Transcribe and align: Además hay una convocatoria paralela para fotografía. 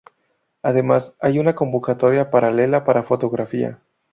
Además 0.63 1.15
hay 1.19 1.37
una 1.37 1.53
convocatoria 1.53 2.31
paralela 2.31 2.83
para 2.85 3.03
fotografía. 3.03 3.83